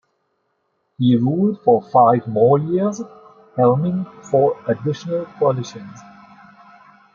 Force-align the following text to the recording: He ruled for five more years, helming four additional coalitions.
He 0.97 1.15
ruled 1.15 1.59
for 1.61 1.79
five 1.79 2.27
more 2.27 2.57
years, 2.57 3.01
helming 3.55 4.11
four 4.31 4.57
additional 4.67 5.25
coalitions. 5.37 5.99